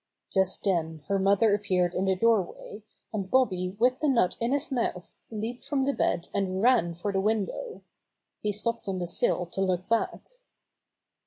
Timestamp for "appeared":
1.53-1.93